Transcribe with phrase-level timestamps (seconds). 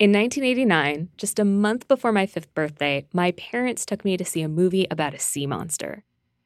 [0.00, 4.42] In 1989, just a month before my fifth birthday, my parents took me to see
[4.42, 6.04] a movie about a sea monster.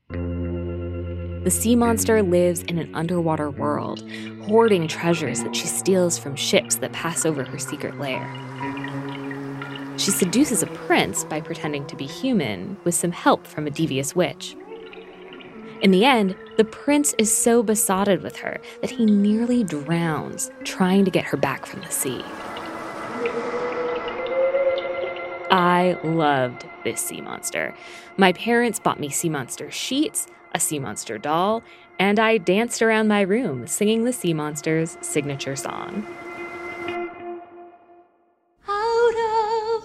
[0.09, 4.11] The sea monster lives in an underwater world,
[4.45, 8.27] hoarding treasures that she steals from ships that pass over her secret lair.
[9.99, 14.17] She seduces a prince by pretending to be human with some help from a devious
[14.17, 14.57] witch.
[15.83, 21.05] In the end, the prince is so besotted with her that he nearly drowns trying
[21.05, 22.25] to get her back from the sea.
[25.51, 27.75] I loved this sea monster.
[28.17, 31.63] My parents bought me sea monster sheets, a sea monster doll,
[31.99, 36.07] and I danced around my room singing the sea monster's signature song.
[38.67, 39.15] Out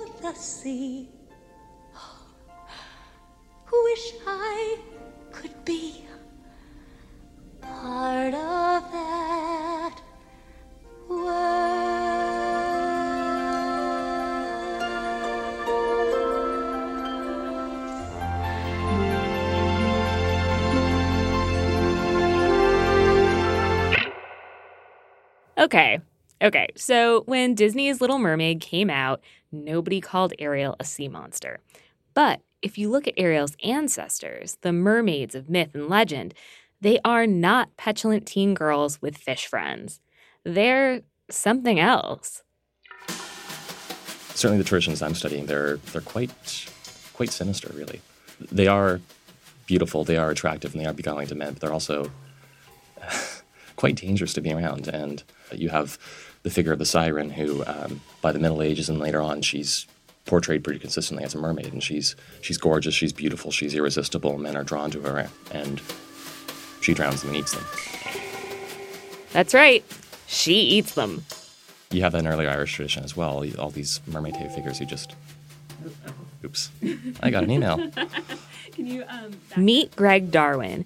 [0.02, 1.10] of the sea,
[25.68, 26.00] Okay,
[26.42, 26.68] okay.
[26.78, 29.20] So when Disney's Little Mermaid came out,
[29.52, 31.60] nobody called Ariel a sea monster.
[32.14, 36.34] But if you look at Ariel's ancestors, the mermaids of myth and legend,
[36.80, 40.00] they are not petulant teen girls with fish friends.
[40.46, 42.44] They're something else.
[44.36, 46.32] Certainly, the traditions I'm studying, they're they're quite
[47.12, 47.74] quite sinister.
[47.76, 48.00] Really,
[48.40, 49.02] they are
[49.66, 51.52] beautiful, they are attractive, and they are beguiling to men.
[51.52, 52.10] But they're also
[53.78, 54.90] quite dangerous to be around.
[54.90, 55.98] And you have
[56.44, 59.88] the figure of the siren, who, um, by the Middle Ages and later on, she's
[60.26, 64.38] portrayed pretty consistently as a mermaid, and she's she's gorgeous, she's beautiful, she's irresistible.
[64.38, 65.82] Men are drawn to her, and
[66.82, 67.66] she drowns them and eats them.
[69.32, 69.84] That's right.
[70.28, 71.24] She eats them.
[71.92, 73.46] You have that in early Irish tradition as well.
[73.58, 75.16] All these mermaid type figures who just.
[76.44, 76.70] Oops.
[77.22, 77.78] I got an email.
[78.74, 80.86] Can you um, meet Greg Darwin?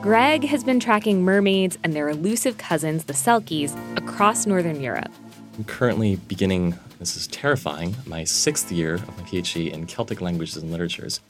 [0.00, 5.10] Greg has been tracking mermaids and their elusive cousins, the Selkies, across Northern Europe.
[5.56, 10.56] I'm currently beginning, this is terrifying, my sixth year of my PhD in Celtic languages
[10.62, 11.20] and literatures.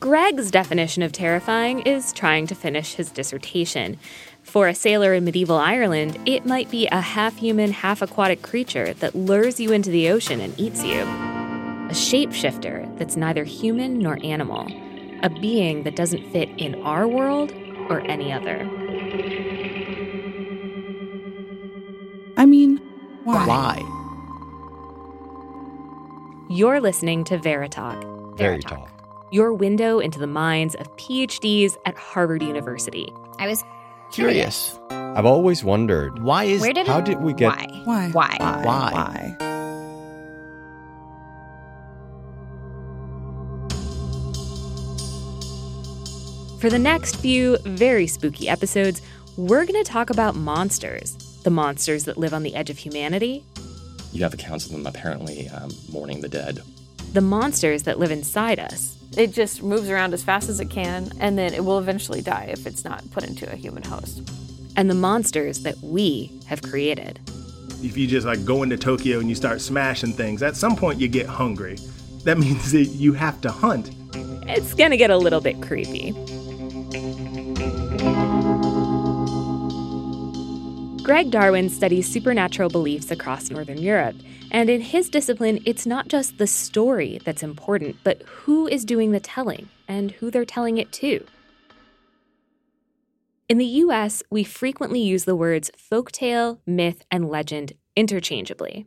[0.00, 3.98] Greg's definition of terrifying is trying to finish his dissertation.
[4.42, 8.94] For a sailor in medieval Ireland, it might be a half human, half aquatic creature
[8.94, 11.02] that lures you into the ocean and eats you.
[11.02, 14.66] A shapeshifter that's neither human nor animal.
[15.22, 17.52] A being that doesn't fit in our world
[17.88, 18.68] or any other.
[22.36, 22.78] I mean,
[23.24, 23.46] why?
[23.46, 23.82] Why?
[26.50, 28.02] You're listening to Veritalk.
[28.36, 28.88] Veritalk.
[29.30, 33.12] Your window into the minds of PhDs at Harvard University.
[33.38, 33.64] I was
[34.12, 34.78] Curious.
[34.90, 38.10] I've always wondered Why is Where did how it, did we get Why?
[38.10, 38.36] Why?
[38.38, 38.62] Why?
[38.62, 38.90] Why?
[38.92, 39.51] Why?
[46.62, 49.02] For the next few very spooky episodes,
[49.36, 51.16] we're going to talk about monsters.
[51.42, 53.44] The monsters that live on the edge of humanity,
[54.12, 56.60] You have accounts of them apparently um, mourning the dead.
[57.14, 61.10] the monsters that live inside us, It just moves around as fast as it can,
[61.18, 64.22] and then it will eventually die if it's not put into a human host.
[64.76, 67.18] and the monsters that we have created.
[67.82, 71.00] If you just like go into Tokyo and you start smashing things, at some point
[71.00, 71.76] you get hungry.
[72.22, 73.90] That means that you have to hunt.
[74.46, 76.14] It's going to get a little bit creepy.
[81.02, 84.14] Greg Darwin studies supernatural beliefs across Northern Europe,
[84.52, 89.10] and in his discipline, it's not just the story that's important, but who is doing
[89.10, 91.26] the telling and who they're telling it to.
[93.48, 98.86] In the US, we frequently use the words folktale, myth, and legend interchangeably.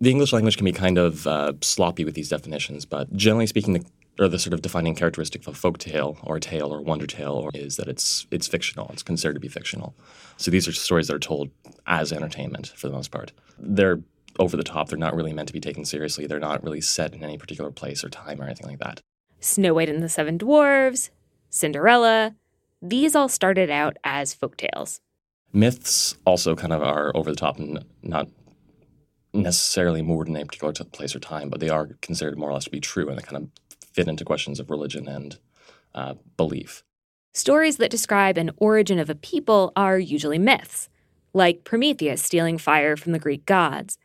[0.00, 3.74] The English language can be kind of uh, sloppy with these definitions, but generally speaking,
[3.74, 3.84] the,
[4.18, 6.82] or the sort of defining characteristic of a folk tale or a tale or a
[6.82, 8.90] wonder tale is that it's it's fictional.
[8.92, 9.94] It's considered to be fictional.
[10.36, 11.50] So these are stories that are told
[11.86, 13.32] as entertainment for the most part.
[13.58, 14.00] They're
[14.38, 14.88] over the top.
[14.88, 16.26] They're not really meant to be taken seriously.
[16.26, 19.00] They're not really set in any particular place or time or anything like that.
[19.40, 21.10] Snow White and the Seven Dwarves,
[21.50, 22.34] Cinderella,
[22.82, 25.00] these all started out as folk tales.
[25.52, 28.28] Myths also kind of are over the top and not
[29.32, 32.64] necessarily moored in a particular place or time, but they are considered more or less
[32.64, 33.50] to be true, and they kind of
[33.98, 35.38] fit into questions of religion and
[35.92, 36.84] uh, belief.
[37.34, 40.88] Stories that describe an origin of a people are usually myths,
[41.34, 43.98] like Prometheus stealing fire from the Greek gods.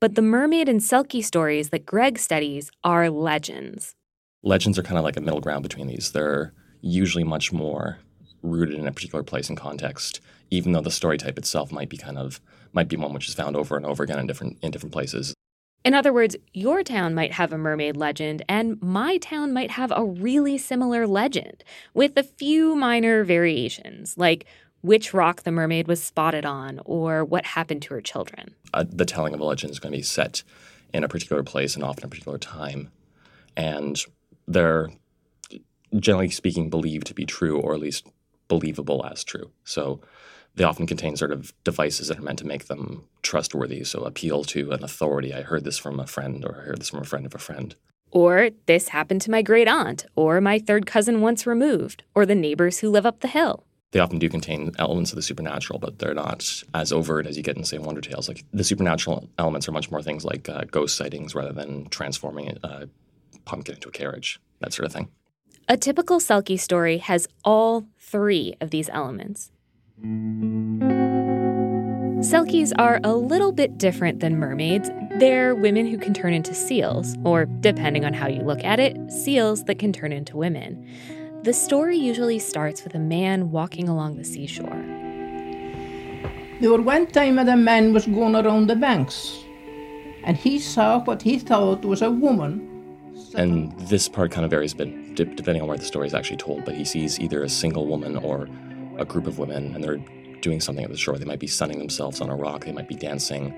[0.00, 3.94] But the mermaid and Selkie stories that Greg studies are legends.
[4.42, 6.10] Legends are kind of like a middle ground between these.
[6.10, 7.98] They're usually much more
[8.42, 10.20] rooted in a particular place and context.
[10.50, 12.40] even though the story type itself might be kind of
[12.72, 15.34] might be one which is found over and over again in different in different places.
[15.84, 19.92] In other words, your town might have a mermaid legend, and my town might have
[19.94, 21.64] a really similar legend,
[21.94, 24.44] with a few minor variations, like
[24.80, 28.54] which rock the mermaid was spotted on or what happened to her children.
[28.74, 30.42] Uh, the telling of a legend is going to be set
[30.92, 32.90] in a particular place and often a particular time.
[33.56, 34.00] And
[34.46, 34.90] they're,
[35.96, 38.06] generally speaking, believed to be true or at least
[38.46, 39.50] believable as true.
[39.64, 40.00] So
[40.58, 43.84] they often contain sort of devices that are meant to make them trustworthy.
[43.84, 45.32] So appeal to an authority.
[45.32, 47.38] I heard this from a friend, or I heard this from a friend of a
[47.38, 47.74] friend.
[48.10, 52.34] Or this happened to my great aunt, or my third cousin once removed, or the
[52.34, 53.64] neighbors who live up the hill.
[53.92, 57.42] They often do contain elements of the supernatural, but they're not as overt as you
[57.42, 58.28] get in, say, Wonder Tales.
[58.28, 62.58] Like the supernatural elements are much more things like uh, ghost sightings rather than transforming
[62.64, 62.88] a
[63.44, 65.08] pumpkin into a carriage, that sort of thing.
[65.68, 69.52] A typical Selkie story has all three of these elements.
[72.22, 74.90] Selkies are a little bit different than mermaids.
[75.18, 78.96] They're women who can turn into seals, or depending on how you look at it,
[79.10, 80.86] seals that can turn into women.
[81.42, 84.84] The story usually starts with a man walking along the seashore.
[86.60, 89.38] There was one time that a man was going around the banks,
[90.24, 92.66] and he saw what he thought was a woman.
[93.34, 96.36] And this part kind of varies a bit depending on where the story is actually
[96.36, 98.48] told, but he sees either a single woman or
[98.98, 100.00] a group of women, and they're
[100.40, 101.18] doing something at the shore.
[101.18, 103.54] They might be sunning themselves on a rock, they might be dancing.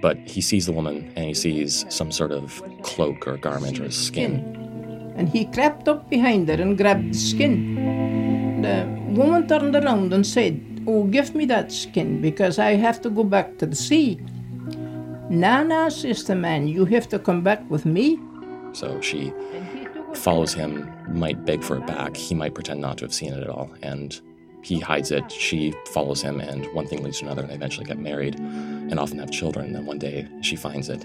[0.00, 3.90] But he sees the woman and he sees some sort of cloak or garment or
[3.90, 5.12] skin.
[5.16, 8.62] And he crept up behind her and grabbed the skin.
[8.62, 13.10] The woman turned around and said, Oh, give me that skin because I have to
[13.10, 14.18] go back to the sea.
[15.30, 18.18] Nana, sister man, you have to come back with me.
[18.72, 19.32] So she
[20.14, 22.16] follows him, might beg for it back.
[22.16, 23.70] He might pretend not to have seen it at all.
[23.82, 24.20] And
[24.62, 25.30] he hides it.
[25.30, 28.98] She follows him, and one thing leads to another, and they eventually get married and
[28.98, 29.66] often have children.
[29.66, 31.04] And then one day she finds it.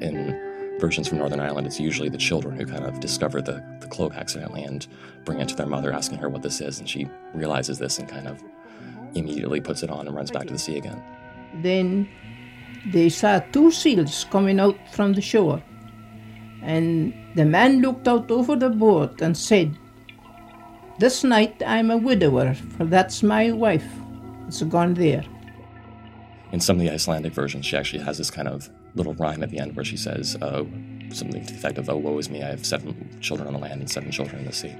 [0.00, 3.88] In versions from Northern Ireland, it's usually the children who kind of discover the, the
[3.88, 4.86] cloak accidentally and
[5.24, 6.78] bring it to their mother, asking her what this is.
[6.78, 8.42] And she realizes this and kind of
[9.14, 11.02] immediately puts it on and runs back to the sea again.
[11.62, 12.08] Then
[12.92, 15.62] they saw two seals coming out from the shore.
[16.62, 19.76] And the man looked out over the boat and said,
[20.98, 23.84] This night I'm a widower, for that's my wife.
[24.46, 25.24] It's gone there.
[26.52, 29.50] In some of the Icelandic versions, she actually has this kind of little rhyme at
[29.50, 30.66] the end where she says, oh,
[31.10, 33.58] something to the effect of, oh, woe is me, I have seven children on the
[33.58, 34.74] land and seven children in the sea.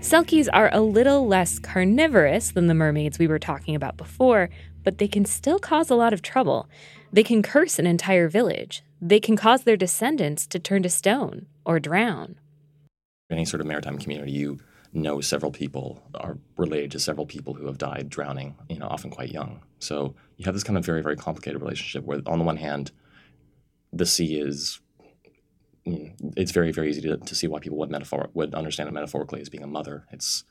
[0.00, 4.48] Selkies are a little less carnivorous than the mermaids we were talking about before,
[4.82, 6.68] but they can still cause a lot of trouble.
[7.12, 8.82] They can curse an entire village.
[9.00, 12.36] They can cause their descendants to turn to stone or drown.
[13.30, 14.58] Any sort of maritime community, you
[14.92, 19.10] know several people, are related to several people who have died drowning, you know, often
[19.10, 19.62] quite young.
[19.78, 22.90] So you have this kind of very, very complicated relationship where, on the one hand,
[23.92, 24.80] the sea is
[25.86, 28.92] mm, it's very very easy to, to see why people would metaphor would understand it
[28.92, 30.06] metaphorically as being a mother.
[30.12, 30.44] It's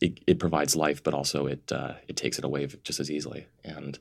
[0.00, 3.46] it, it provides life, but also it uh, it takes it away just as easily.
[3.64, 3.98] And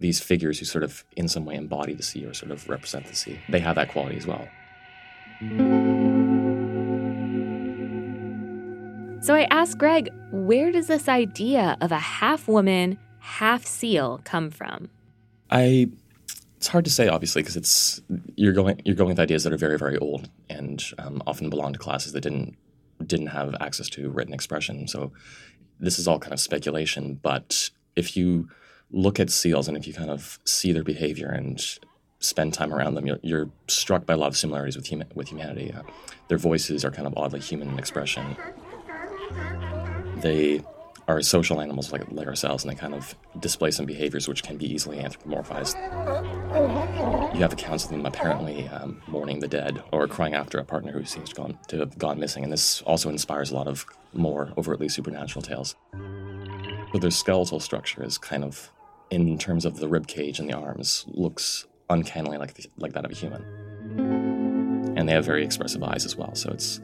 [0.00, 3.06] these figures who sort of in some way embody the sea or sort of represent
[3.06, 4.46] the sea, they have that quality as well.
[9.20, 14.50] So I asked Greg, where does this idea of a half woman, half seal come
[14.50, 14.88] from?
[15.50, 15.90] I
[16.56, 18.00] it's hard to say, obviously, because it's
[18.36, 21.72] you're going you're going with ideas that are very very old and um, often belong
[21.72, 22.56] to classes that didn't
[23.06, 24.88] didn't have access to written expression.
[24.88, 25.12] So
[25.78, 27.20] this is all kind of speculation.
[27.22, 28.48] But if you
[28.90, 31.78] look at seals and if you kind of see their behavior and
[32.20, 35.28] spend time around them, you're, you're struck by a lot of similarities with hum- with
[35.28, 35.72] humanity.
[35.72, 35.82] Uh,
[36.28, 38.36] their voices are kind of oddly human in expression.
[40.16, 40.62] They
[41.06, 44.58] are social animals like, like ourselves, and they kind of display some behaviors which can
[44.58, 45.74] be easily anthropomorphized.
[47.34, 50.92] You have accounts of them apparently um, mourning the dead or crying after a partner
[50.92, 53.86] who seems to, gone, to have gone missing, and this also inspires a lot of
[54.12, 55.76] more overtly supernatural tales.
[56.92, 58.70] But their skeletal structure is kind of,
[59.10, 63.04] in terms of the rib cage and the arms, looks uncannily like the, like that
[63.04, 63.42] of a human.
[64.96, 66.80] And they have very expressive eyes as well, so it's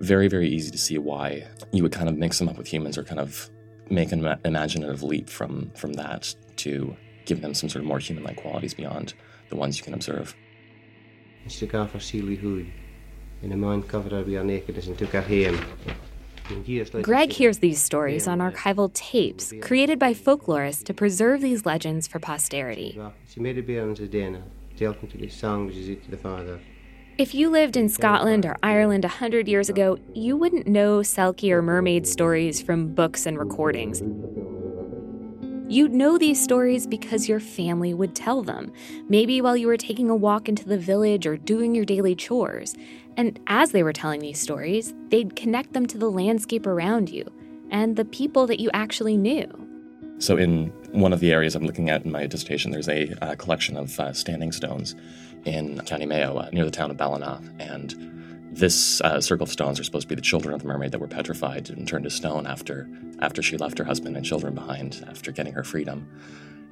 [0.00, 2.96] very very easy to see why you would kind of mix them up with humans
[2.96, 3.50] or kind of
[3.90, 6.96] make an imaginative leap from from that to
[7.26, 9.12] give them some sort of more human-like qualities beyond
[9.50, 10.34] the ones you can observe.
[17.02, 22.18] Greg hears these stories on archival tapes created by folklorists to preserve these legends for
[22.18, 23.00] posterity.
[27.18, 31.50] If you lived in Scotland or Ireland a hundred years ago, you wouldn't know Selkie
[31.50, 34.02] or mermaid stories from books and recordings.
[35.70, 38.72] You'd know these stories because your family would tell them,
[39.08, 42.74] maybe while you were taking a walk into the village or doing your daily chores.
[43.16, 47.30] And as they were telling these stories, they'd connect them to the landscape around you
[47.70, 49.48] and the people that you actually knew.
[50.18, 53.34] So, in one of the areas I'm looking at in my dissertation, there's a uh,
[53.36, 54.94] collection of uh, standing stones
[55.44, 57.40] in County Mayo uh, near the town of Ballina.
[57.58, 57.94] And
[58.52, 60.98] this uh, circle of stones are supposed to be the children of the mermaid that
[60.98, 62.88] were petrified and turned to stone after,
[63.20, 66.06] after she left her husband and children behind after getting her freedom.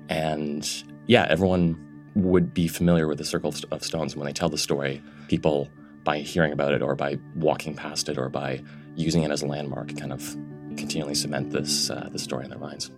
[0.08, 0.68] And
[1.06, 1.84] yeah, everyone
[2.16, 4.16] would be familiar with the circle of stones.
[4.16, 5.68] When they tell the story, people,
[6.04, 8.62] by hearing about it or by walking past it or by
[8.96, 10.36] using it as a landmark, kind of
[10.76, 12.90] continually cement this, uh, this story in their minds.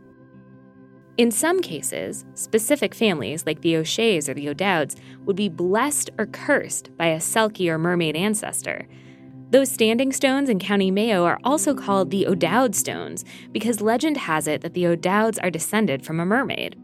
[1.17, 6.27] In some cases, specific families like the O'Sheas or the O'Dowds would be blessed or
[6.27, 8.87] cursed by a Selkie or mermaid ancestor.
[9.51, 14.47] Those standing stones in County Mayo are also called the O'Dowd stones because legend has
[14.47, 16.81] it that the O'Dowds are descended from a mermaid.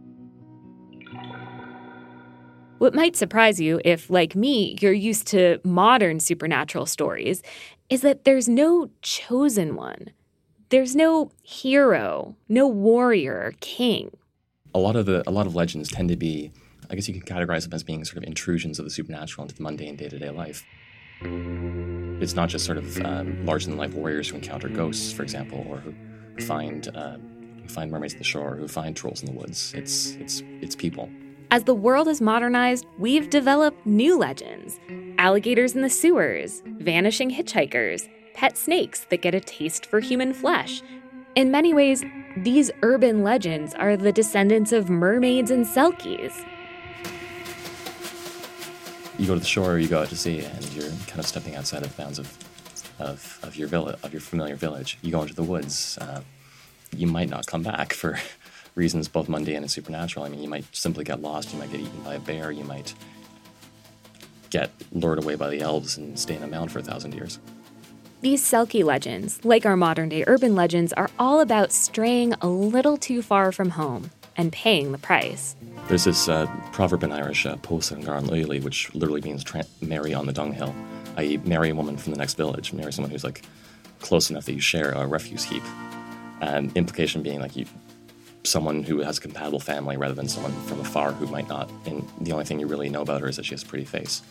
[2.79, 7.43] What might surprise you if, like me, you're used to modern supernatural stories
[7.89, 10.11] is that there's no chosen one.
[10.69, 14.11] There's no hero, no warrior, king
[14.77, 16.53] a lot of the a lot of legends tend to be,
[16.91, 19.55] I guess you could categorize them as being sort of intrusions of the supernatural into
[19.55, 20.67] the mundane day to day life.
[22.21, 25.67] It's not just sort of um, larger than life warriors who encounter ghosts, for example,
[25.67, 25.95] or who
[26.45, 27.17] find uh,
[27.63, 29.73] who find mermaids at the shore, who find trolls in the woods.
[29.75, 31.09] It's it's it's people.
[31.51, 34.79] As the world has modernized, we've developed new legends
[35.19, 40.83] alligators in the sewers, vanishing hitchhikers, pet snakes that get a taste for human flesh,
[41.37, 42.03] in many ways,
[42.35, 46.33] these urban legends are the descendants of mermaids and selkies.
[49.19, 51.55] You go to the shore, you go out to sea, and you're kind of stepping
[51.55, 52.39] outside of the bounds of,
[52.99, 54.97] of, of your village, of your familiar village.
[55.03, 55.99] You go into the woods.
[55.99, 56.23] Uh,
[56.97, 58.19] you might not come back for
[58.77, 60.25] reasons both mundane and supernatural.
[60.25, 61.53] I mean, you might simply get lost.
[61.53, 62.53] You might get eaten by a bear.
[62.53, 62.95] You might
[64.51, 67.41] get lured away by the elves and stay in a mound for a thousand years.
[68.21, 72.97] These Selkie legends, like our modern day urban legends, are all about straying a little
[72.97, 75.57] too far from home and paying the price.
[75.89, 80.75] There's this uh, proverb in Irish, uh, which literally means tra- marry on the dunghill,
[81.17, 83.43] i.e., marry a woman from the next village, marry someone who's like
[84.01, 85.63] close enough that you share a refuse heap.
[86.41, 87.67] And implication being like you,
[88.47, 91.71] someone who has a compatible family rather than someone from afar who might not.
[91.85, 93.85] And the only thing you really know about her is that she has a pretty
[93.85, 94.23] face.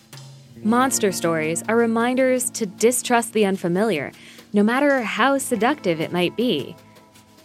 [0.64, 4.12] Monster stories are reminders to distrust the unfamiliar,
[4.54, 6.76] no matter how seductive it might be.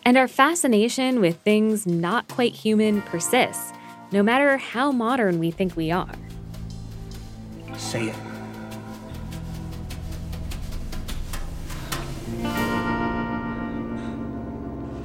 [0.05, 3.73] And our fascination with things not quite human persists,
[4.12, 6.15] no matter how modern we think we are.
[7.77, 8.17] Say it.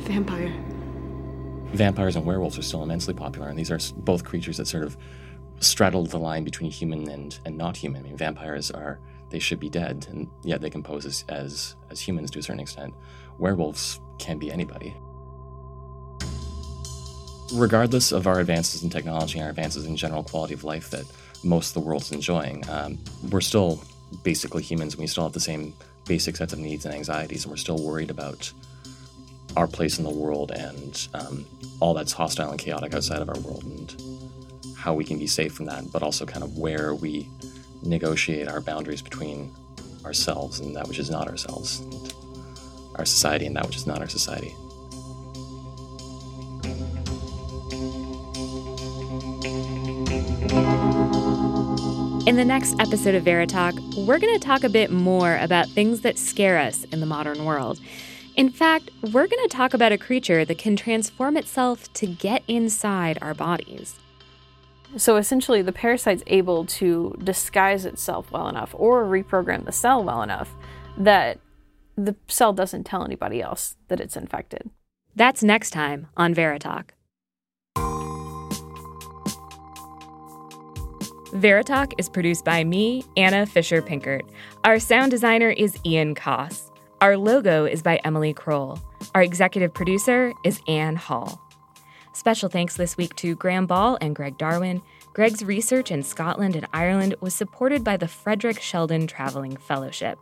[0.08, 0.65] Vampire.
[1.74, 4.98] Vampires and werewolves are still immensely popular, and these are both creatures that sort of
[5.60, 8.02] straddle the line between human and, and not human.
[8.04, 11.76] I mean, vampires are they should be dead, and yet they can pose as, as
[11.90, 12.94] as humans to a certain extent.
[13.38, 14.96] Werewolves can be anybody.
[17.54, 21.06] Regardless of our advances in technology and our advances in general quality of life that
[21.44, 22.98] most of the world's enjoying, um,
[23.30, 23.82] we're still
[24.24, 25.74] basically humans, and we still have the same
[26.08, 28.52] basic sets of needs and anxieties, and we're still worried about
[29.56, 31.46] our place in the world and um,
[31.80, 33.64] all that's hostile and chaotic outside of our world.
[33.64, 33.96] And
[34.78, 37.28] how we can be safe from that, but also kind of where we
[37.84, 39.52] negotiate our boundaries between
[40.04, 42.14] ourselves and that which is not ourselves, and
[42.96, 44.56] our society and that which is not our society.
[52.28, 56.02] In the next episode of Veritalk, we're going to talk a bit more about things
[56.02, 57.80] that scare us in the modern world.
[58.36, 62.44] In fact, we're going to talk about a creature that can transform itself to get
[62.50, 63.96] inside our bodies.
[64.98, 70.22] So essentially, the parasite's able to disguise itself well enough or reprogram the cell well
[70.22, 70.51] enough
[70.98, 71.39] that
[71.98, 74.70] the cell doesn't tell anybody else that it's infected.
[75.15, 76.89] That's next time on Veritalk.
[81.32, 84.22] Veritalk is produced by me, Anna Fisher Pinkert.
[84.65, 86.65] Our sound designer is Ian Coss.
[87.06, 88.80] Our logo is by Emily Crowell.
[89.14, 91.40] Our executive producer is Ann Hall.
[92.14, 94.82] Special thanks this week to Graham Ball and Greg Darwin.
[95.14, 100.18] Greg's research in Scotland and Ireland was supported by the Frederick Sheldon Traveling Fellowship.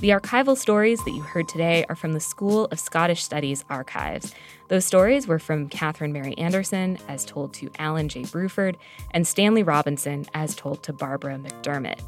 [0.00, 4.34] The archival stories that you heard today are from the School of Scottish Studies archives.
[4.68, 8.24] Those stories were from Catherine Mary Anderson, as told to Alan J.
[8.24, 8.76] Bruford,
[9.12, 12.00] and Stanley Robinson, as told to Barbara McDermott.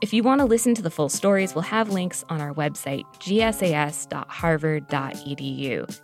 [0.00, 3.04] If you want to listen to the full stories, we'll have links on our website,
[3.18, 6.00] gsas.harvard.edu.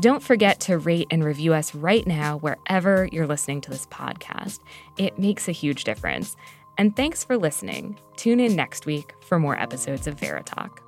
[0.00, 4.60] Don't forget to rate and review us right now wherever you're listening to this podcast.
[4.96, 6.36] It makes a huge difference.
[6.78, 7.98] And thanks for listening.
[8.16, 10.85] Tune in next week for more episodes of Veritalk.